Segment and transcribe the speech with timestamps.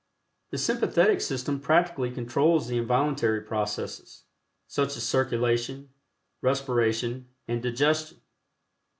[0.49, 4.23] The Sympathetic System practically controls the involuntary processes,
[4.65, 5.89] such as circulation,
[6.41, 8.19] respiration and digestion.